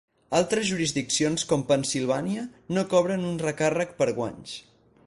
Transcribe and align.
Altres 0.37 0.63
jurisdiccions 0.69 1.45
com 1.51 1.65
Pennsilvània 1.73 2.47
no 2.79 2.87
cobren 2.95 3.31
un 3.35 3.39
recàrrec 3.47 3.97
per 4.03 4.11
guanys. 4.21 4.61